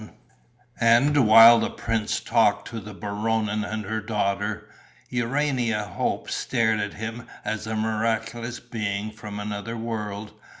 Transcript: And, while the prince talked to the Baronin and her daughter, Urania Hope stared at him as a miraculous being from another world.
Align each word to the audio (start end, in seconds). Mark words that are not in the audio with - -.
And, 0.79 1.27
while 1.27 1.59
the 1.59 1.69
prince 1.69 2.19
talked 2.21 2.67
to 2.69 2.79
the 2.79 2.95
Baronin 2.95 3.63
and 3.63 3.85
her 3.85 4.01
daughter, 4.01 4.67
Urania 5.11 5.83
Hope 5.83 6.27
stared 6.31 6.79
at 6.79 6.95
him 6.95 7.27
as 7.45 7.67
a 7.67 7.75
miraculous 7.75 8.59
being 8.59 9.11
from 9.11 9.39
another 9.39 9.77
world. 9.77 10.33